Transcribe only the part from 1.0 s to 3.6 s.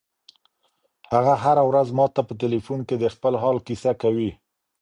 هغه هره ورځ ماته په ټیلیفون کې د خپل حال